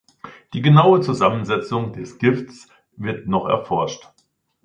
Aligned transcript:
Die 0.55 0.63
genaue 0.63 1.01
Zusammensetzung 1.01 1.93
des 1.93 2.17
Gifts 2.17 2.67
wird 2.97 3.27
noch 3.27 3.45
erforscht. 3.45 4.09